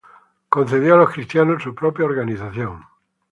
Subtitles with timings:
[0.49, 2.83] Concedió a los cristianos su propia organización.